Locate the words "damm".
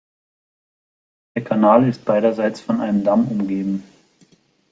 3.03-3.27